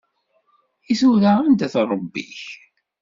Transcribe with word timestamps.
I 0.91 0.93
tura 0.99 1.31
anda-t 1.45 1.75
Ṛebbi-k? 1.89 2.37